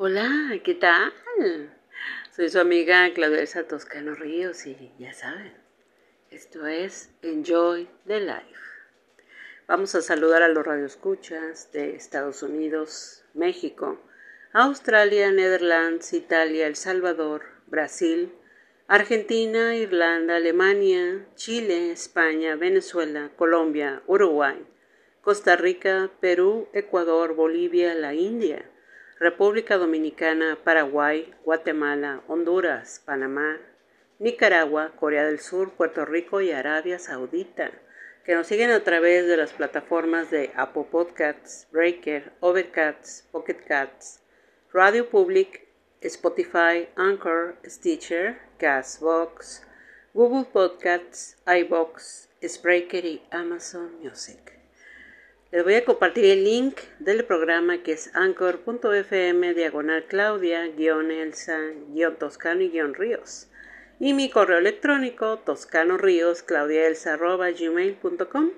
[0.00, 1.12] Hola, ¿qué tal?
[2.30, 5.52] Soy su amiga Claudia Toscano Ríos y ya saben,
[6.30, 8.60] esto es Enjoy the Life.
[9.66, 14.00] Vamos a saludar a los radioescuchas de Estados Unidos, México,
[14.52, 18.32] Australia, Netherlands, Italia, El Salvador, Brasil,
[18.86, 24.64] Argentina, Irlanda, Alemania, Chile, España, Venezuela, Colombia, Uruguay,
[25.22, 28.64] Costa Rica, Perú, Ecuador, Bolivia, la India,
[29.20, 33.58] República Dominicana, Paraguay, Guatemala, Honduras, Panamá,
[34.20, 37.72] Nicaragua, Corea del Sur, Puerto Rico y Arabia Saudita,
[38.24, 44.22] que nos siguen a través de las plataformas de Apple Podcasts, Breaker, Overcast, Pocket Cats,
[44.72, 45.66] Radio Public,
[46.00, 49.64] Spotify, Anchor, Stitcher, Castbox,
[50.14, 54.60] Google Podcasts, iBox, Spreaker y Amazon Music.
[55.50, 61.58] Les voy a compartir el link del programa que es anchor.fm diagonal claudia guion elsa
[61.88, 62.60] guion toscano
[63.98, 68.50] y mi correo electrónico toscano ríos gmail.com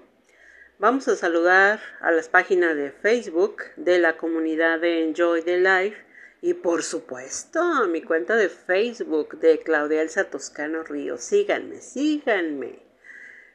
[0.80, 5.96] Vamos a saludar a las páginas de Facebook de la comunidad de Enjoy the Life
[6.42, 11.20] y por supuesto a mi cuenta de Facebook de Claudia Elsa Toscano Ríos.
[11.20, 12.82] Síganme, síganme.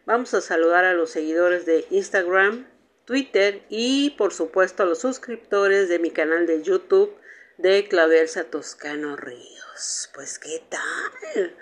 [0.06, 2.66] Vamos a saludar a los seguidores de Instagram,
[3.06, 7.16] Twitter y por supuesto a los suscriptores de mi canal de YouTube
[7.58, 10.10] de Claudelsa Toscano Ríos.
[10.14, 11.56] Pues qué tal,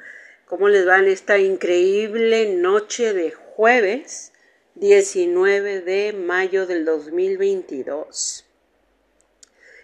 [0.45, 4.31] ¿cómo les va en esta increíble noche de jueves
[4.75, 8.45] 19 de mayo del 2022?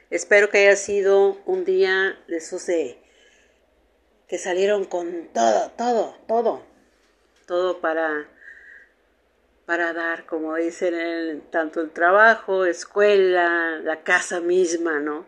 [0.09, 2.97] Espero que haya sido un día de esos de
[4.27, 6.63] que salieron con todo, todo, todo,
[7.45, 8.27] todo para
[9.69, 15.27] para dar, como dicen, tanto el trabajo, escuela, la casa misma, ¿no?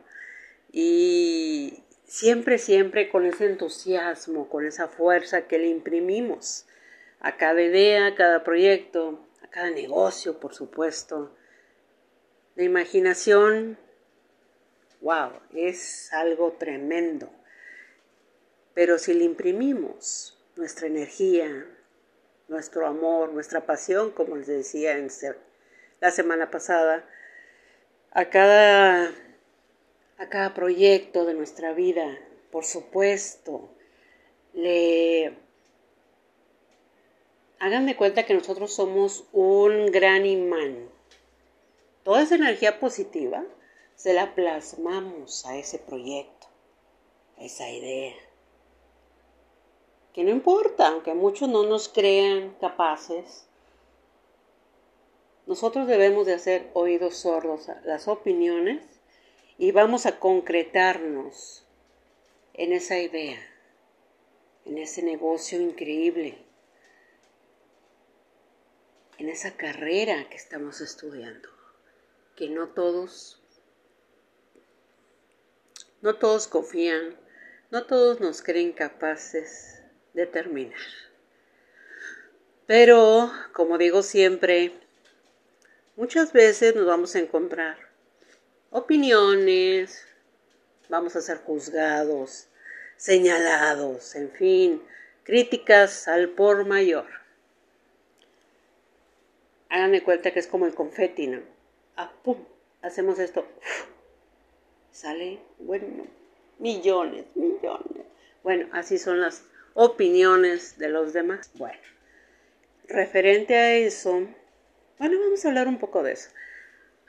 [0.71, 6.65] Y siempre, siempre con ese entusiasmo, con esa fuerza que le imprimimos
[7.19, 11.37] a cada idea, a cada proyecto, a cada negocio, por supuesto.
[12.55, 13.77] La imaginación,
[15.01, 17.31] wow, es algo tremendo.
[18.73, 21.67] Pero si le imprimimos nuestra energía,
[22.51, 25.07] nuestro amor, nuestra pasión, como les decía en
[26.01, 27.05] la semana pasada,
[28.11, 29.09] a cada,
[30.17, 32.19] a cada proyecto de nuestra vida,
[32.51, 33.69] por supuesto,
[34.53, 35.33] le
[37.59, 40.89] hagan de cuenta que nosotros somos un gran imán.
[42.03, 43.45] Toda esa energía positiva
[43.95, 46.47] se la plasmamos a ese proyecto,
[47.37, 48.13] a esa idea
[50.13, 53.47] que no importa, aunque muchos no nos crean capaces,
[55.45, 58.83] nosotros debemos de hacer oídos sordos a las opiniones
[59.57, 61.65] y vamos a concretarnos
[62.53, 63.39] en esa idea,
[64.65, 66.37] en ese negocio increíble,
[69.17, 71.49] en esa carrera que estamos estudiando,
[72.35, 73.41] que no todos,
[76.01, 77.17] no todos confían,
[77.71, 79.80] no todos nos creen capaces
[80.13, 80.79] determinar.
[82.65, 84.71] Pero, como digo siempre,
[85.95, 87.77] muchas veces nos vamos a encontrar
[88.69, 90.05] opiniones,
[90.89, 92.47] vamos a ser juzgados,
[92.95, 94.81] señalados, en fin,
[95.23, 97.07] críticas al por mayor.
[99.69, 101.41] Háganme cuenta que es como el confeti, ¿no?
[101.95, 102.11] Ah,
[102.81, 103.45] hacemos esto.
[104.91, 106.05] Sale, bueno,
[106.59, 108.05] millones, millones.
[108.43, 109.43] Bueno, así son las
[109.73, 111.51] opiniones de los demás.
[111.55, 111.79] Bueno,
[112.87, 114.27] referente a eso,
[114.97, 116.29] bueno, vamos a hablar un poco de eso.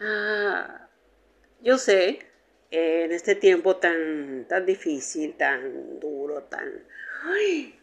[0.01, 0.89] Ah,
[1.61, 2.21] yo sé,
[2.71, 6.85] en este tiempo tan, tan difícil, tan duro, tan...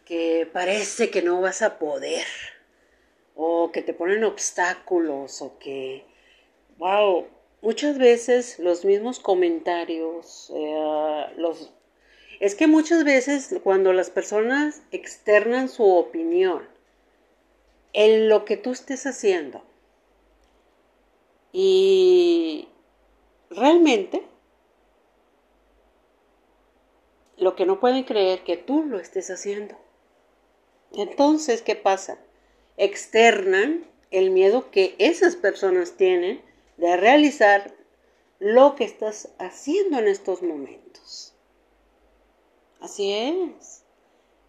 [0.04, 2.26] que parece que no vas a poder,
[3.36, 6.04] o que te ponen obstáculos, o que,
[6.76, 7.26] wow,
[7.62, 11.72] muchas veces los mismos comentarios, eh, los
[12.40, 16.66] es que muchas veces cuando las personas externan su opinión
[17.92, 19.62] en lo que tú estés haciendo
[21.52, 22.68] y
[23.50, 24.22] realmente
[27.36, 29.76] lo que no pueden creer que tú lo estés haciendo.
[30.92, 32.18] Entonces, ¿qué pasa?
[32.76, 36.40] Externan el miedo que esas personas tienen
[36.78, 37.74] de realizar
[38.38, 41.34] lo que estás haciendo en estos momentos.
[42.80, 43.84] Así es.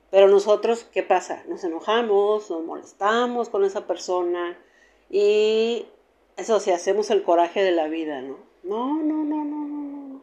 [0.09, 1.43] Pero nosotros, ¿qué pasa?
[1.47, 4.57] Nos enojamos, nos molestamos con esa persona
[5.09, 5.85] y
[6.37, 8.37] eso sí, hacemos el coraje de la vida, ¿no?
[8.63, 10.21] No, no, no, no, no,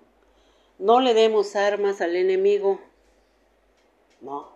[0.79, 1.00] no.
[1.00, 2.81] Le demos armas al enemigo.
[4.21, 4.49] No.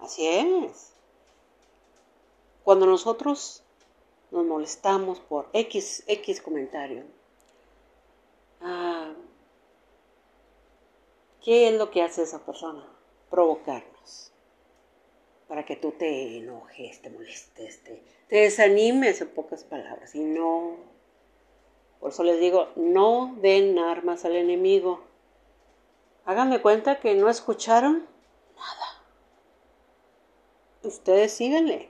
[0.00, 0.92] Así es.
[2.62, 3.62] Cuando nosotros
[4.30, 7.04] nos molestamos por X, X comentario,
[8.60, 9.12] ah,
[11.42, 12.84] ¿Qué es lo que hace esa persona?
[13.30, 14.32] Provocarnos.
[15.46, 20.14] Para que tú te enojes, te molestes, te, desanimes en pocas palabras.
[20.14, 20.76] Y no,
[22.00, 25.00] por eso les digo, no den armas al enemigo.
[26.24, 28.06] Háganme cuenta que no escucharon
[28.56, 29.02] nada.
[30.82, 31.88] Ustedes síganle.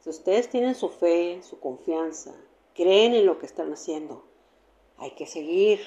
[0.00, 2.34] Si ustedes tienen su fe, su confianza,
[2.74, 4.24] creen en lo que están haciendo,
[4.96, 5.80] hay que seguir,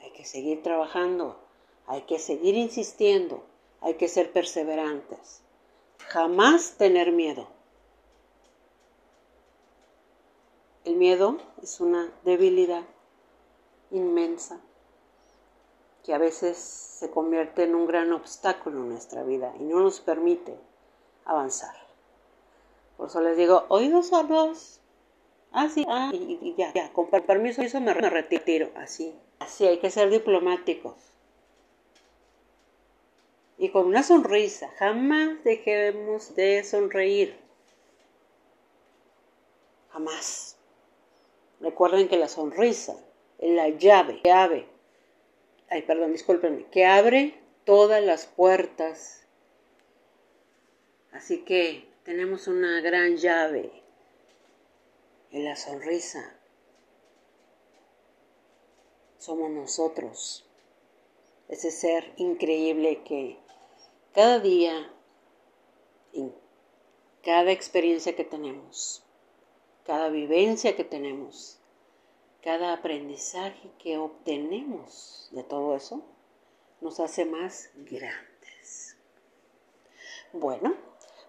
[0.00, 1.43] hay que seguir trabajando.
[1.86, 3.44] Hay que seguir insistiendo,
[3.80, 5.42] hay que ser perseverantes.
[6.08, 7.46] Jamás tener miedo.
[10.84, 12.84] El miedo es una debilidad
[13.90, 14.60] inmensa
[16.02, 20.00] que a veces se convierte en un gran obstáculo en nuestra vida y no nos
[20.00, 20.58] permite
[21.24, 21.74] avanzar.
[22.96, 24.80] Por eso les digo, oídos sordos.
[25.52, 28.70] Ah, sí, ah, y, ya, ya, con permiso, eso me retiro.
[28.76, 31.13] Así, así, hay que ser diplomáticos
[33.58, 34.68] y con una sonrisa.
[34.78, 37.38] Jamás dejemos de sonreír.
[39.90, 40.56] jamás.
[41.60, 42.96] Recuerden que la sonrisa
[43.38, 44.66] es la llave, abre,
[45.70, 49.22] ay, perdón, discúlpenme, que abre todas las puertas.
[51.12, 53.70] Así que tenemos una gran llave
[55.30, 56.36] en la sonrisa.
[59.18, 60.44] Somos nosotros,
[61.48, 63.38] ese ser increíble que
[64.14, 64.90] cada día,
[66.12, 66.32] en
[67.22, 69.02] cada experiencia que tenemos,
[69.84, 71.58] cada vivencia que tenemos,
[72.42, 76.04] cada aprendizaje que obtenemos de todo eso,
[76.80, 78.96] nos hace más grandes.
[80.32, 80.76] Bueno,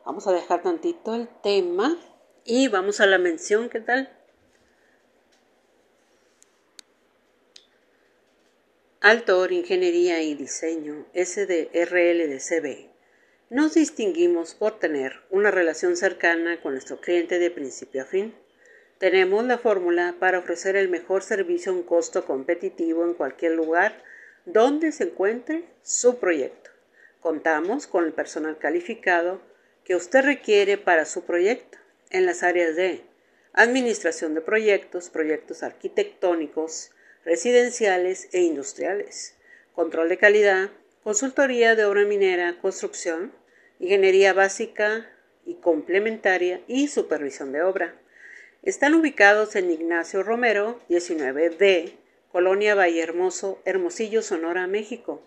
[0.05, 1.97] vamos a dejar tantito el tema
[2.43, 4.14] y vamos a la mención, ¿qué tal?
[9.07, 12.89] Altor, Ingeniería y Diseño, SDRLDCB.
[13.51, 18.33] Nos distinguimos por tener una relación cercana con nuestro cliente de principio a fin
[18.97, 24.03] tenemos la fórmula para ofrecer el mejor servicio a un costo competitivo en cualquier lugar
[24.45, 26.71] donde se encuentre su proyecto.
[27.19, 29.39] Contamos con el personal calificado
[29.83, 31.77] que usted requiere para su proyecto
[32.09, 33.03] en las áreas de
[33.53, 36.89] administración de proyectos, proyectos arquitectónicos,
[37.25, 39.36] residenciales e industriales,
[39.74, 40.70] control de calidad,
[41.03, 43.34] consultoría de obra minera, construcción,
[43.79, 45.10] ingeniería básica
[45.46, 47.96] y complementaria y supervisión de obra.
[48.63, 51.94] Están ubicados en Ignacio Romero, 19D,
[52.32, 55.22] Colonia Valle Hermoso, Hermosillo, Sonora, México.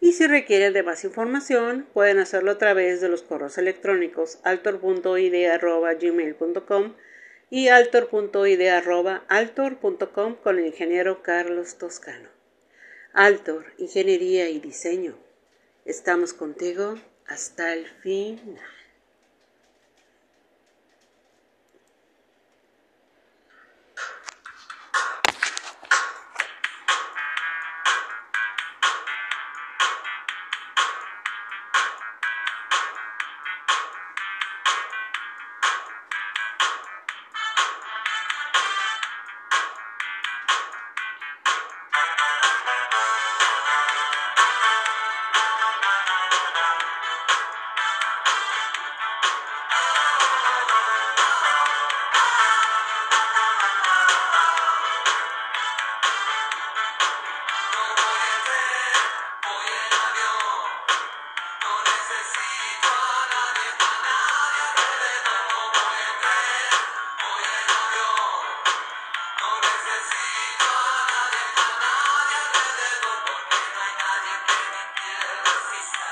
[0.00, 6.94] Y si requieren de más información, pueden hacerlo a través de los correos electrónicos altor.id.gmail.com
[7.50, 12.28] y altor.id.altor.com con el ingeniero Carlos Toscano.
[13.12, 15.16] Altor, Ingeniería y Diseño.
[15.84, 18.75] Estamos contigo hasta el final.
[74.66, 76.05] This is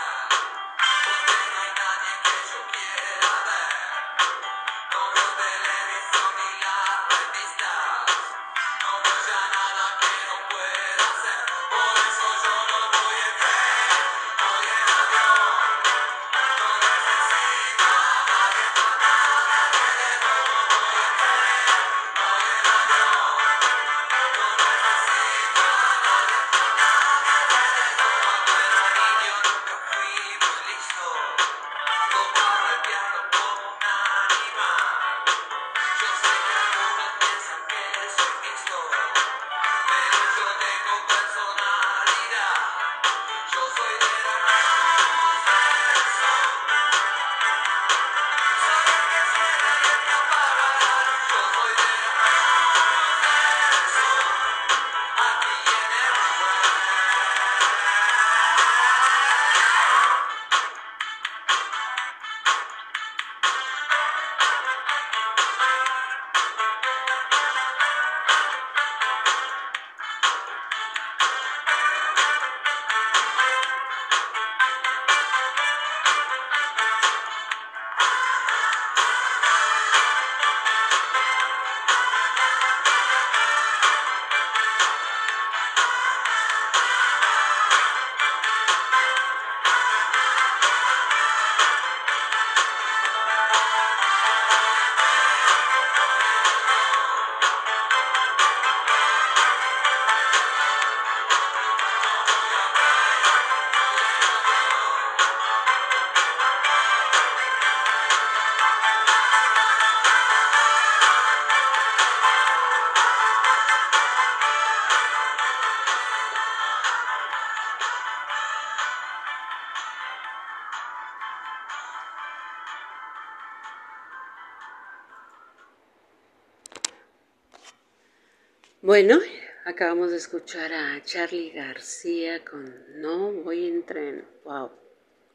[128.94, 129.18] Bueno,
[129.64, 134.24] acabamos de escuchar a Charlie García con No voy en tren.
[134.44, 134.70] ¡Wow!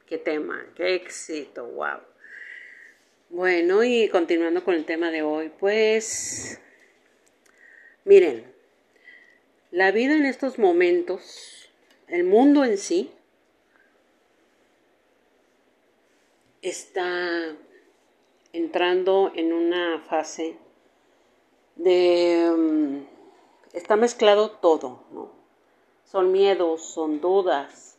[0.06, 0.66] ¡Qué tema!
[0.78, 1.68] ¡Qué éxito!
[1.68, 2.00] ¡Wow!
[3.28, 6.58] Bueno, y continuando con el tema de hoy, pues
[8.06, 8.46] miren,
[9.72, 11.70] la vida en estos momentos,
[12.08, 13.12] el mundo en sí,
[16.62, 17.58] está
[18.54, 20.56] entrando en una fase
[21.76, 22.54] de...
[22.58, 23.19] Mm,
[23.74, 25.30] está mezclado todo, ¿no?
[26.06, 27.98] Son miedos, son dudas,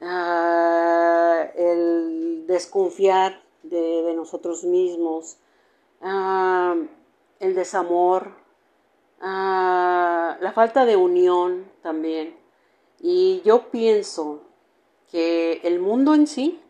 [0.00, 5.36] ah, el desconfiar de, nosotros mismos,
[6.00, 6.76] ah,
[7.40, 8.32] el desamor,
[9.20, 12.36] ah, la falta de unión también.
[13.00, 14.42] Y yo pienso
[15.10, 16.60] que el mundo en sí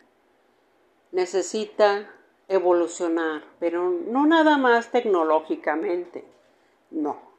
[1.12, 2.10] necesita
[2.48, 6.24] evolucionar, pero no nada más tecnológicamente,
[6.90, 7.33] no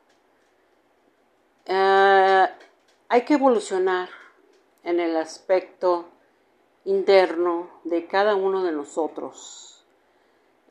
[1.65, 2.47] eh,
[3.09, 4.09] hay que evolucionar
[4.83, 6.05] en el aspecto
[6.85, 9.83] interno de cada uno de nosotros.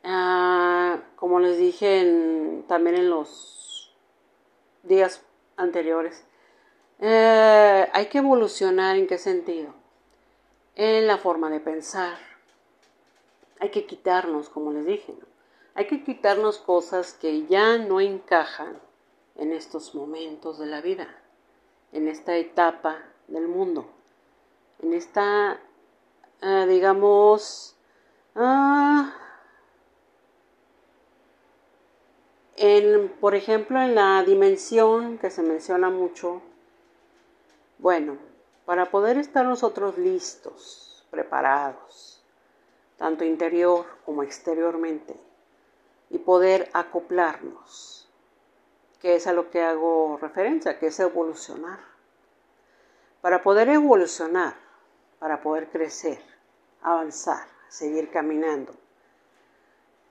[0.03, 3.93] Eh, como les dije también en los
[4.83, 5.21] días
[5.57, 6.25] anteriores,
[6.99, 9.73] eh, hay que evolucionar en qué sentido?
[10.75, 12.17] En la forma de pensar.
[13.59, 15.13] Hay que quitarnos, como les dije,
[15.73, 18.79] hay que quitarnos cosas que ya no encajan
[19.35, 21.07] en estos momentos de la vida,
[21.91, 23.85] en esta etapa del mundo,
[24.81, 25.59] en esta,
[26.41, 27.75] ah, digamos,
[28.35, 29.13] ah,
[32.55, 36.41] en, por ejemplo, en la dimensión que se menciona mucho,
[37.79, 38.17] bueno,
[38.65, 42.23] para poder estar nosotros listos, preparados,
[42.97, 45.19] tanto interior como exteriormente,
[46.09, 47.94] y poder acoplarnos
[49.05, 51.77] que es a lo que hago referencia, que es evolucionar.
[53.21, 54.55] Para poder evolucionar,
[55.19, 56.19] para poder crecer,
[56.81, 58.73] avanzar, seguir caminando,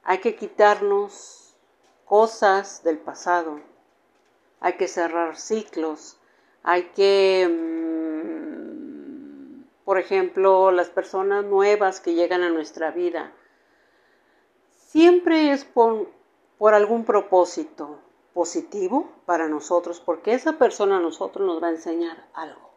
[0.05, 1.57] hay que quitarnos
[2.05, 3.61] cosas del pasado,
[4.61, 6.21] hay que cerrar ciclos,
[6.63, 13.33] hay que, mm, por ejemplo, las personas nuevas que llegan a nuestra vida,
[14.87, 16.13] siempre es por,
[16.59, 17.99] por algún propósito,
[18.35, 22.71] positivo para nosotros, porque esa persona a nosotros nos va a enseñar algo.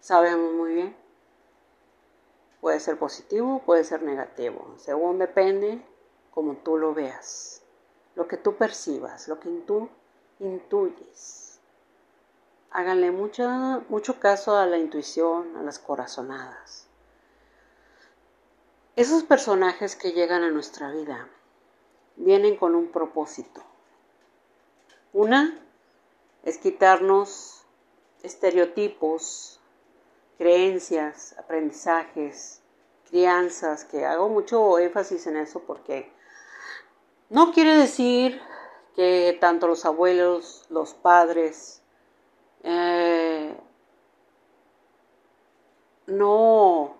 [0.00, 0.96] Sabemos muy bien.
[2.60, 5.84] Puede ser positivo, puede ser negativo, según depende
[6.32, 7.62] como tú lo veas,
[8.14, 9.88] lo que tú percibas, lo que tú
[10.38, 11.60] intuyes.
[12.70, 16.86] Háganle mucho caso a la intuición, a las corazonadas.
[18.96, 21.28] Esos personajes que llegan a nuestra vida,
[22.16, 23.62] vienen con un propósito.
[25.12, 25.58] Una
[26.44, 27.64] es quitarnos
[28.22, 29.60] estereotipos,
[30.38, 32.62] creencias, aprendizajes,
[33.10, 36.10] crianzas, que hago mucho énfasis en eso porque
[37.28, 38.40] no quiere decir
[38.94, 41.82] que tanto los abuelos, los padres,
[42.62, 43.56] eh,
[46.06, 46.96] no,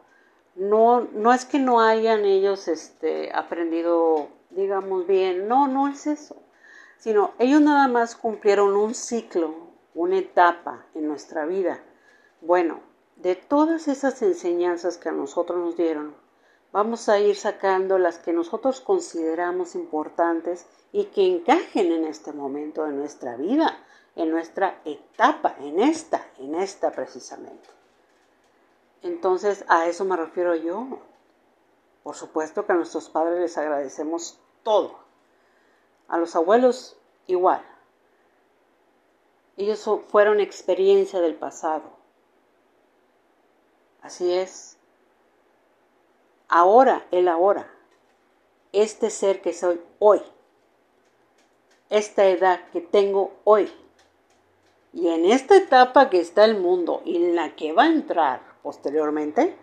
[0.55, 6.37] no, no es que no hayan ellos este, aprendido digamos bien, no, no es eso,
[6.99, 9.55] sino ellos nada más cumplieron un ciclo,
[9.95, 11.81] una etapa en nuestra vida.
[12.41, 12.81] Bueno,
[13.17, 16.15] de todas esas enseñanzas que a nosotros nos dieron,
[16.73, 22.85] vamos a ir sacando las que nosotros consideramos importantes y que encajen en este momento
[22.85, 23.79] de nuestra vida,
[24.17, 27.69] en nuestra etapa, en esta, en esta precisamente.
[29.03, 31.01] Entonces, a eso me refiero yo.
[32.03, 34.99] Por supuesto que a nuestros padres les agradecemos todo.
[36.09, 37.65] A los abuelos igual.
[39.57, 41.85] Ellos fueron experiencia del pasado.
[44.03, 44.77] Así es.
[46.49, 47.71] Ahora, el ahora.
[48.73, 50.23] Este ser que soy hoy.
[51.91, 53.73] Esta edad que tengo hoy.
[54.93, 58.41] Y en esta etapa que está el mundo y en la que va a entrar
[58.63, 59.57] posteriormente,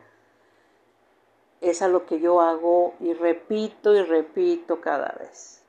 [1.61, 5.61] es a lo que yo hago y repito y repito cada vez.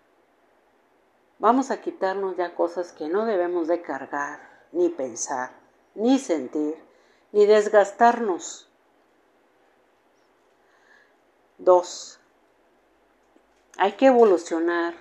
[1.39, 4.41] Vamos a quitarnos ya cosas que no debemos de cargar,
[4.73, 5.51] ni pensar,
[5.95, 6.77] ni sentir,
[7.33, 8.69] ni desgastarnos.
[11.59, 12.21] Dos,
[13.77, 14.95] hay que evolucionar,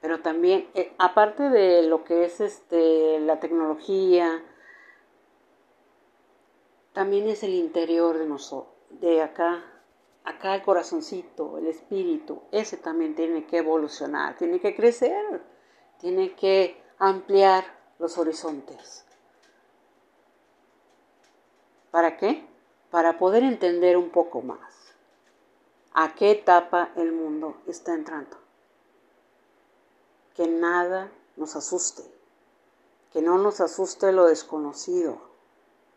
[0.00, 4.42] pero también, eh, aparte de lo que es este, la tecnología,
[6.92, 9.64] también es el interior de nosotros, de acá,
[10.24, 15.42] acá el corazoncito, el espíritu, ese también tiene que evolucionar, tiene que crecer,
[15.98, 17.64] tiene que ampliar
[17.98, 19.04] los horizontes.
[21.90, 22.46] ¿Para qué?
[22.90, 24.82] Para poder entender un poco más
[25.94, 28.36] a qué etapa el mundo está entrando.
[30.34, 32.02] Que nada nos asuste,
[33.12, 35.20] que no nos asuste lo desconocido.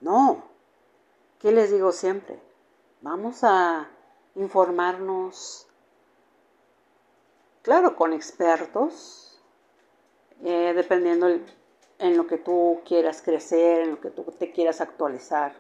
[0.01, 0.43] No,
[1.45, 2.41] ¿qué les digo siempre?
[3.01, 3.87] Vamos a
[4.33, 5.67] informarnos,
[7.61, 9.39] claro, con expertos,
[10.43, 11.27] eh, dependiendo
[11.99, 15.53] en lo que tú quieras crecer, en lo que tú te quieras actualizar,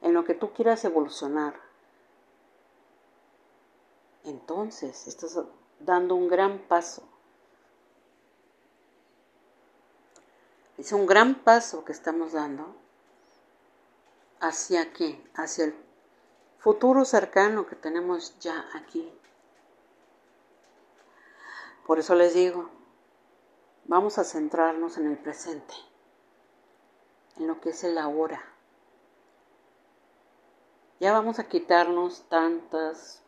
[0.00, 1.56] en lo que tú quieras evolucionar.
[4.24, 5.38] Entonces, estás
[5.78, 7.02] dando un gran paso.
[10.78, 12.81] Es un gran paso que estamos dando
[14.42, 15.24] hacia qué?
[15.34, 15.74] Hacia el
[16.58, 19.10] futuro cercano que tenemos ya aquí.
[21.86, 22.68] Por eso les digo,
[23.84, 25.74] vamos a centrarnos en el presente,
[27.36, 28.42] en lo que es el ahora.
[31.00, 33.22] Ya vamos a quitarnos tantas,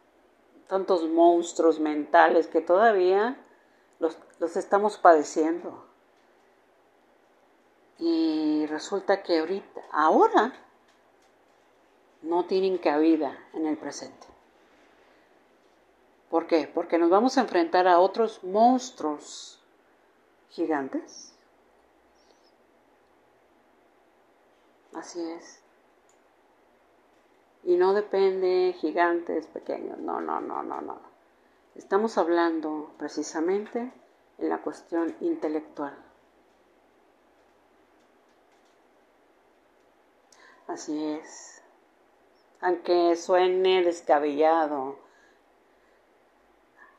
[0.69, 3.37] tantos monstruos mentales que todavía
[3.99, 5.87] los, los estamos padeciendo.
[7.99, 10.64] Y resulta que ahorita, ahora,
[12.25, 14.27] no tienen cabida en el presente.
[16.31, 16.67] ¿Por qué?
[16.73, 19.63] Porque nos vamos a enfrentar a otros monstruos
[20.51, 21.33] gigantes.
[24.95, 25.61] Así es.
[27.63, 29.99] Y no depende gigantes, pequeños.
[29.99, 30.99] No, no, no, no, no.
[31.75, 33.93] Estamos hablando precisamente
[34.39, 35.97] en la cuestión intelectual.
[40.67, 41.64] Así es
[42.65, 44.99] aunque suene descabellado.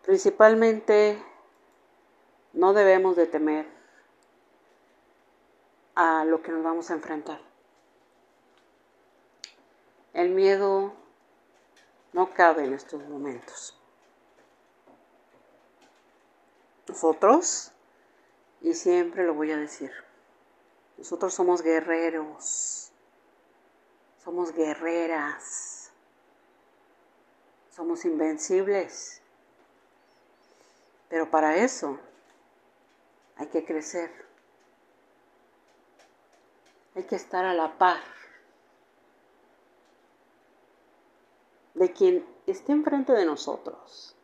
[0.03, 1.19] Principalmente
[2.53, 3.65] no debemos de temer
[5.95, 7.41] a lo que nos vamos a enfrentar.
[10.13, 10.93] El miedo
[12.13, 13.75] no cabe en estos momentos.
[16.87, 17.71] Nosotros,
[18.61, 19.91] y siempre lo voy a decir,
[20.95, 22.84] nosotros somos guerreros
[24.25, 25.91] somos guerreras.
[27.69, 29.21] Somos invencibles.
[31.07, 31.99] Pero para eso
[33.37, 34.11] hay que crecer.
[36.95, 38.01] Hay que estar a la par
[41.75, 44.15] de quien esté enfrente de nosotros.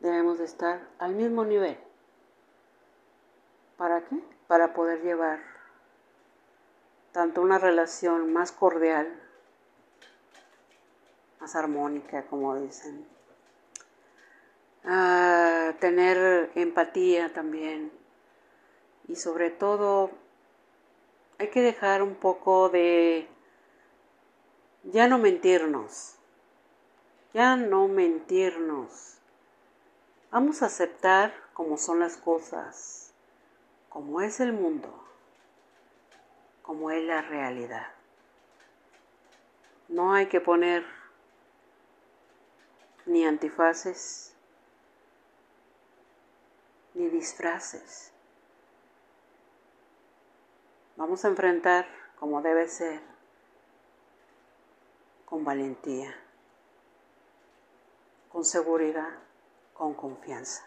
[0.00, 1.78] Debemos de estar al mismo nivel.
[3.78, 4.20] ¿Para qué?
[4.48, 5.55] Para poder llevar
[7.16, 9.08] tanto una relación más cordial,
[11.40, 13.06] más armónica, como dicen.
[15.80, 17.90] tener empatía también.
[19.08, 20.10] Y sobre todo,
[21.38, 23.26] hay que dejar un poco de
[24.84, 26.16] ya no mentirnos.
[27.32, 29.16] Ya no mentirnos.
[30.30, 33.14] Vamos a aceptar como son las cosas,
[33.88, 35.05] como es el mundo
[36.66, 37.86] como es la realidad.
[39.88, 40.84] No hay que poner
[43.06, 44.34] ni antifaces
[46.94, 48.12] ni disfraces.
[50.96, 51.86] Vamos a enfrentar
[52.18, 53.00] como debe ser,
[55.24, 56.12] con valentía,
[58.28, 59.18] con seguridad,
[59.74, 60.66] con confianza,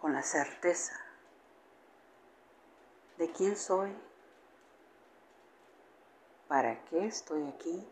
[0.00, 0.98] con la certeza
[3.18, 3.94] de quién soy
[6.48, 7.86] ¿Para qué estoy aquí?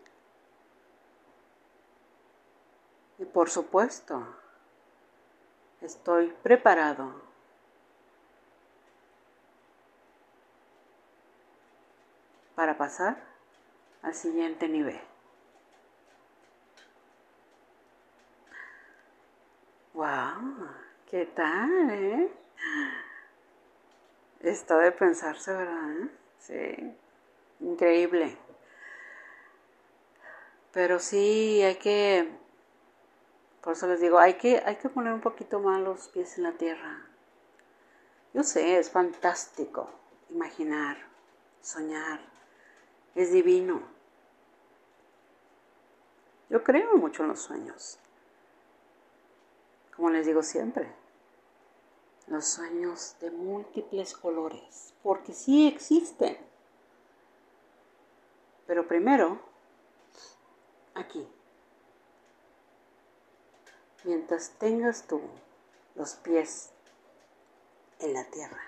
[3.19, 4.27] Y por supuesto,
[5.83, 7.21] estoy preparado
[12.55, 13.23] para pasar
[14.03, 15.01] al siguiente nivel.
[19.92, 20.69] ¡Wow!
[21.11, 22.31] ¿Qué tal, eh?
[24.40, 26.09] Está de pensarse, ¿verdad?
[26.38, 26.97] Sí,
[27.61, 28.46] increíble.
[30.77, 32.29] Pero sí hay que,
[33.62, 36.45] por eso les digo, hay que, hay que poner un poquito más los pies en
[36.45, 37.03] la tierra.
[38.35, 39.89] Yo sé, es fantástico
[40.29, 40.99] imaginar,
[41.62, 42.21] soñar,
[43.15, 43.81] es divino.
[46.51, 47.99] Yo creo mucho en los sueños.
[49.97, 50.93] Como les digo siempre,
[52.27, 56.37] los sueños de múltiples colores, porque sí existen.
[58.67, 59.56] Pero primero
[60.97, 61.27] aquí.
[64.05, 65.21] Mientras tengas tú
[65.95, 66.71] los pies
[67.99, 68.63] en la tierra.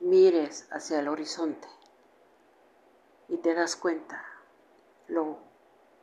[0.00, 1.68] Mires hacia el horizonte
[3.28, 4.24] y te das cuenta
[5.06, 5.38] lo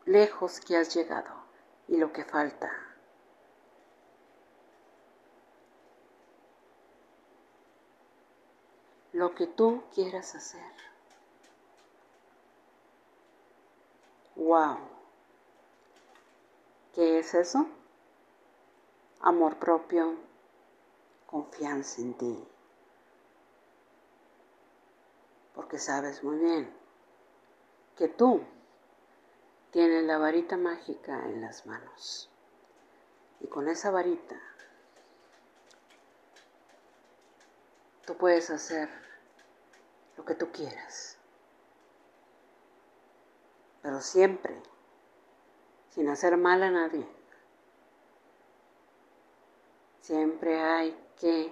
[0.06, 1.34] lejos que has llegado
[1.88, 2.72] y lo que falta.
[9.12, 10.79] Lo que tú quieras hacer.
[14.40, 14.78] Wow.
[16.96, 17.68] ¿Qué es eso?
[19.20, 20.16] Amor propio,
[21.28, 22.48] confianza en ti.
[25.54, 26.74] Porque sabes muy bien
[27.98, 28.42] que tú
[29.72, 32.30] tienes la varita mágica en las manos.
[33.42, 34.40] Y con esa varita
[38.06, 38.88] tú puedes hacer
[40.16, 41.19] lo que tú quieras.
[43.90, 44.56] Pero siempre
[45.90, 47.08] sin hacer mal a nadie.
[50.02, 51.52] Siempre hay que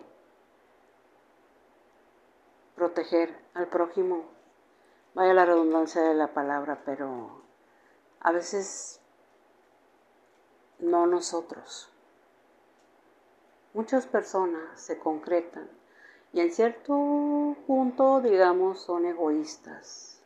[2.76, 4.26] proteger al prójimo.
[5.16, 7.42] Vaya la redundancia de la palabra, pero
[8.20, 9.02] a veces
[10.78, 11.92] no nosotros.
[13.74, 15.68] Muchas personas se concretan
[16.34, 20.18] y en cierto punto, digamos, son egoístas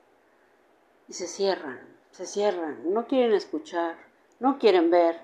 [1.12, 3.96] y se cierran, se cierran, no quieren escuchar,
[4.40, 5.20] no quieren ver,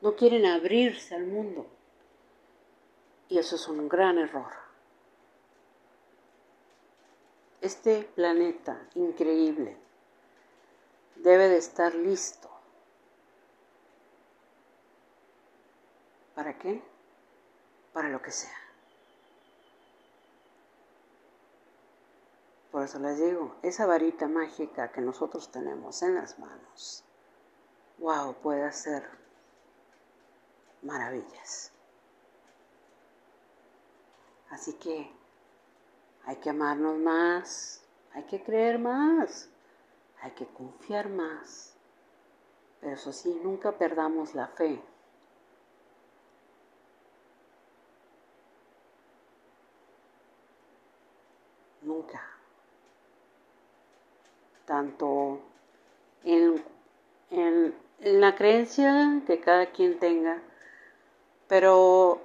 [0.00, 1.66] no quieren abrirse al mundo.
[3.28, 4.52] Y eso es un gran error.
[7.60, 9.76] Este planeta increíble
[11.16, 12.48] debe de estar listo.
[16.34, 16.80] ¿Para qué?
[17.92, 18.67] Para lo que sea.
[22.78, 27.02] Por eso les digo, esa varita mágica que nosotros tenemos en las manos,
[27.98, 29.02] wow, puede hacer
[30.82, 31.72] maravillas.
[34.50, 35.10] Así que
[36.24, 39.50] hay que amarnos más, hay que creer más,
[40.20, 41.74] hay que confiar más.
[42.80, 44.80] Pero eso sí, nunca perdamos la fe.
[51.82, 52.38] Nunca.
[54.68, 55.40] Tanto
[56.24, 56.62] en,
[57.30, 60.42] en, la creencia que cada quien tenga,
[61.48, 62.20] pero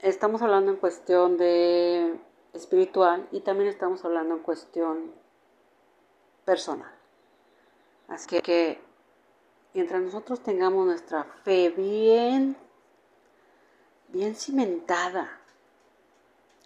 [0.00, 2.14] estamos hablando en cuestión de
[2.52, 5.12] espiritual y también estamos hablando en cuestión
[6.44, 6.92] personal.
[8.06, 8.78] Así que
[9.72, 12.54] mientras nosotros tengamos nuestra fe bien,
[14.08, 15.40] bien cimentada,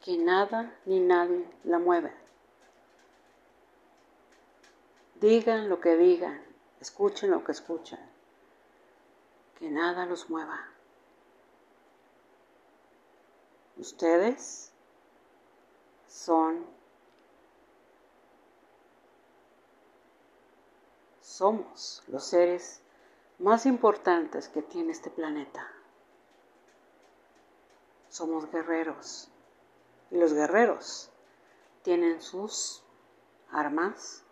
[0.04, 2.10] que nada ni nadie la mueva.
[5.20, 6.42] Digan lo que digan,
[6.80, 8.00] escuchen lo que escuchan,
[9.58, 10.68] que nada los mueva.
[13.78, 14.72] Ustedes
[16.08, 16.66] son
[21.36, 22.80] somos los seres
[23.38, 25.70] más importantes que tiene este planeta.
[28.08, 29.28] Somos guerreros.
[30.10, 31.10] Y los guerreros
[31.82, 32.82] tienen sus
[33.50, 34.22] armas,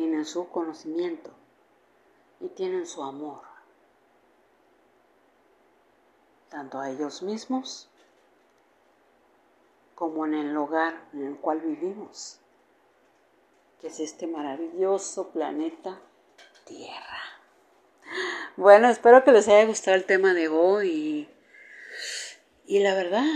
[0.00, 1.30] tienen su conocimiento
[2.40, 3.42] y tienen su amor.
[6.48, 7.90] Tanto a ellos mismos
[9.94, 12.40] como en el hogar en el cual vivimos
[13.78, 16.00] que es este maravilloso planeta
[16.64, 17.20] Tierra.
[18.56, 21.28] Bueno, espero que les haya gustado el tema de hoy.
[22.64, 23.26] Y, la verdad,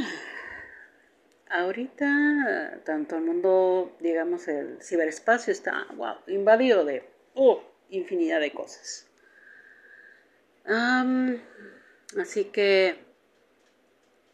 [1.51, 7.05] ahorita tanto el mundo, digamos, el ciberespacio está, wow, invadido de
[7.35, 9.07] oh, infinidad de cosas.
[12.21, 12.97] así que,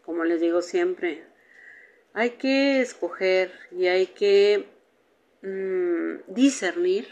[0.05, 1.25] como les digo siempre,
[2.13, 4.67] hay que escoger y hay que
[5.43, 7.09] Mm, discernir,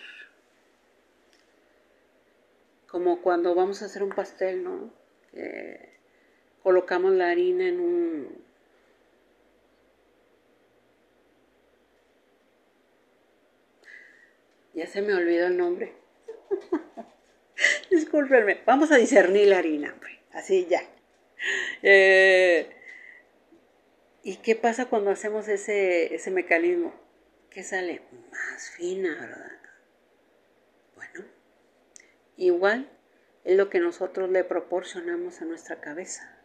[2.90, 4.92] como cuando vamos a hacer un pastel, ¿no?
[6.62, 8.44] colocamos la harina en un
[14.78, 15.92] Ya se me olvidó el nombre.
[17.90, 18.60] Discúlpenme.
[18.64, 19.92] Vamos a discernir la harina.
[20.32, 20.82] Así ya.
[21.82, 22.70] Eh,
[24.22, 26.94] ¿Y qué pasa cuando hacemos ese, ese mecanismo?
[27.50, 29.58] que sale más fina, ¿verdad?
[30.94, 31.24] Bueno,
[32.36, 32.88] igual
[33.42, 36.38] es lo que nosotros le proporcionamos a nuestra cabeza.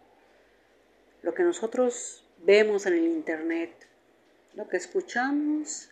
[1.21, 3.71] Lo que nosotros vemos en el Internet,
[4.55, 5.91] lo que escuchamos,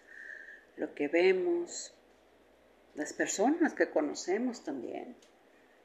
[0.77, 1.93] lo que vemos,
[2.95, 5.15] las personas que conocemos también,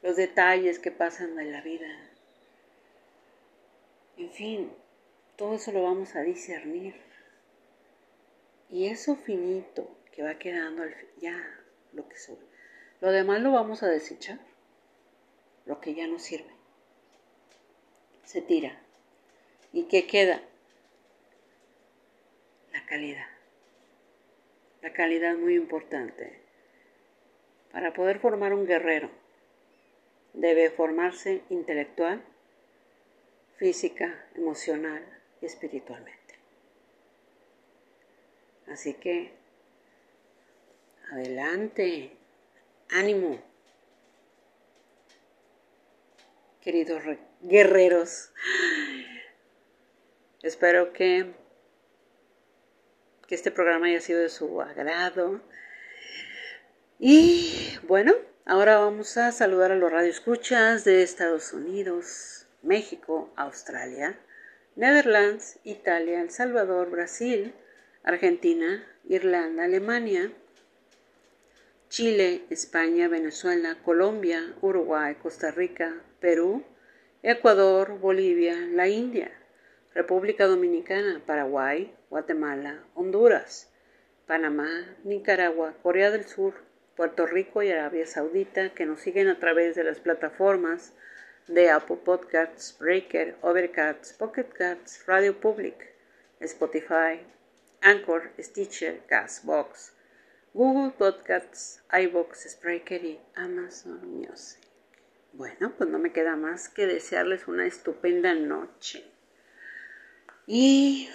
[0.03, 1.87] los detalles que pasan en la vida.
[4.17, 4.73] En fin,
[5.37, 6.95] todo eso lo vamos a discernir.
[8.71, 10.83] Y eso finito que va quedando
[11.19, 11.39] ya
[11.93, 12.45] lo que sube.
[13.01, 14.41] Lo demás lo vamos a desechar,
[15.67, 16.51] lo que ya no sirve.
[18.25, 18.81] Se tira.
[19.73, 20.41] ¿Y qué queda?
[22.73, 23.27] La calidad.
[24.83, 26.46] La calidad muy importante.
[27.77, 29.11] Para poder formar un guerrero,
[30.33, 32.25] debe formarse intelectual,
[33.59, 35.05] física, emocional
[35.43, 36.39] y espiritualmente.
[38.69, 39.35] Así que,
[41.13, 42.17] adelante,
[42.89, 43.43] ánimo,
[46.63, 47.03] queridos
[47.43, 48.33] guerreros.
[50.43, 51.35] Espero que,
[53.27, 55.43] que este programa haya sido de su agrado.
[56.99, 58.15] Y bueno,
[58.47, 64.19] ahora vamos a saludar a los radioescuchas de Estados Unidos, México, Australia,
[64.77, 67.53] Netherlands, Italia, El Salvador, Brasil,
[68.03, 70.33] Argentina, Irlanda, Alemania,
[71.91, 76.65] Chile, España, Venezuela, Colombia, Uruguay, Costa Rica, Perú,
[77.23, 79.31] Ecuador, Bolivia, la India,
[79.93, 83.71] República Dominicana, Paraguay, Guatemala, Honduras,
[84.27, 86.66] Panamá, Nicaragua, Corea del Sur,
[86.97, 90.95] Puerto Rico y Arabia Saudita que nos siguen a través de las plataformas
[91.47, 95.95] de Apple Podcasts, Breaker, Overcast, Pocket Cats, Radio Public,
[96.41, 97.21] Spotify,
[97.83, 99.93] Anchor, Stitcher, Castbox,
[100.55, 104.59] Google Podcasts, iBox, Spreaker y Amazon Music.
[105.35, 109.05] Bueno, pues no me queda más que desearles una estupenda noche.
[110.47, 111.11] Y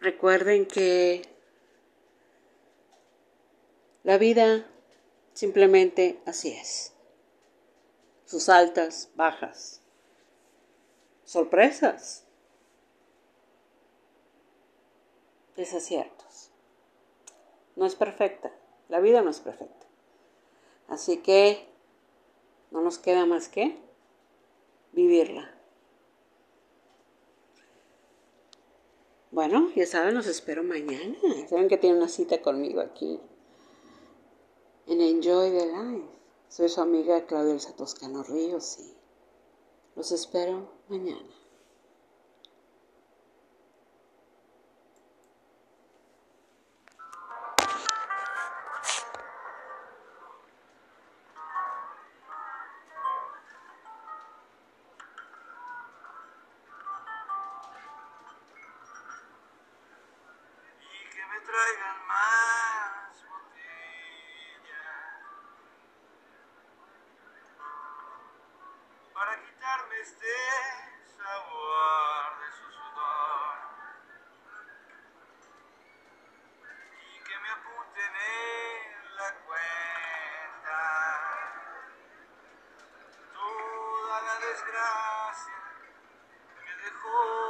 [0.00, 1.22] recuerden que
[4.06, 4.64] la vida
[5.32, 6.94] simplemente así es.
[8.24, 9.82] Sus altas, bajas,
[11.24, 12.24] sorpresas,
[15.56, 16.52] desaciertos.
[17.74, 18.52] No es perfecta,
[18.88, 19.86] la vida no es perfecta.
[20.86, 21.66] Así que
[22.70, 23.76] no nos queda más que
[24.92, 25.52] vivirla.
[29.32, 31.16] Bueno, ya saben, los espero mañana.
[31.48, 33.20] Saben que tienen una cita conmigo aquí
[34.86, 36.08] en Enjoy the Life.
[36.48, 38.94] Soy su amiga Claudia Elsa Toscano Ríos y
[39.96, 41.45] los espero mañana.
[84.56, 85.52] desgracia
[86.64, 87.45] me dejó.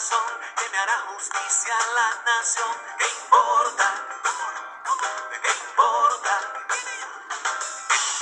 [0.00, 2.74] que me hará justicia a la nación.
[2.96, 3.84] ¿Qué importa?
[5.42, 6.40] ¿Qué importa?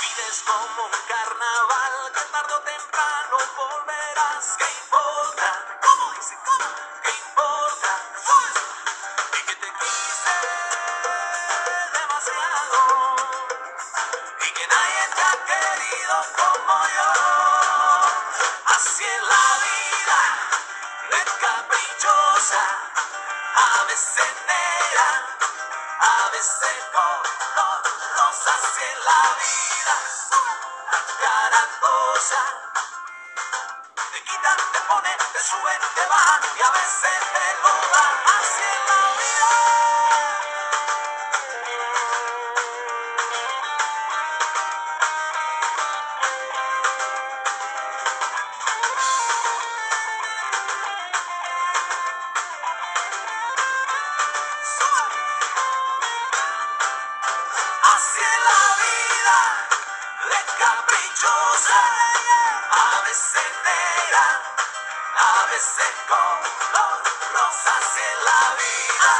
[0.01, 4.57] Vives como un carnaval que tarde o temprano volverás.
[4.57, 4.65] ¿Qué
[60.57, 61.81] caprichosa,
[62.71, 64.41] a veces negra,
[65.17, 69.11] a veces color rosas en la vida,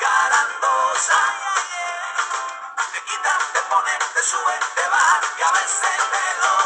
[0.00, 1.20] carandosa,
[2.92, 6.59] te quitas, te pones, te subes, te bajas y a veces te lo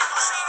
[0.00, 0.39] Sí.